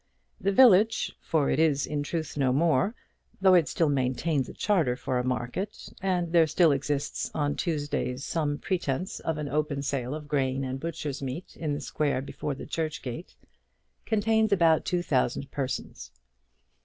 [0.39, 2.95] The village, for it is in truth no more,
[3.39, 8.25] though it still maintains a charter for a market, and there still exists on Tuesdays
[8.25, 12.55] some pretence of an open sale of grain and butcher's meat in the square before
[12.55, 13.35] the church gate,
[14.07, 16.09] contains about two thousand persons.